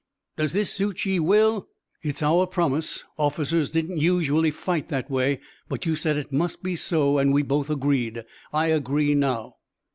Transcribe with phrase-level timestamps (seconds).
[0.35, 1.67] "Does this suit ye, Will?"
[2.01, 3.03] "It's our promise.
[3.19, 5.39] Officers didn't usually fight that way,
[5.69, 8.23] but you said it must be so, and we both agreed.
[8.51, 9.57] I agree now."